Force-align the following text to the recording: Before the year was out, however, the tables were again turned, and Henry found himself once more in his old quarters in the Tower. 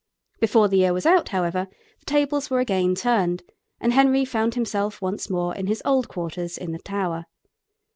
Before 0.39 0.67
the 0.67 0.77
year 0.79 0.93
was 0.93 1.05
out, 1.05 1.29
however, 1.29 1.67
the 1.99 2.05
tables 2.07 2.49
were 2.49 2.59
again 2.59 2.95
turned, 2.95 3.43
and 3.79 3.93
Henry 3.93 4.25
found 4.25 4.55
himself 4.55 4.99
once 4.99 5.29
more 5.29 5.53
in 5.53 5.67
his 5.67 5.83
old 5.85 6.07
quarters 6.07 6.57
in 6.57 6.71
the 6.71 6.79
Tower. 6.79 7.25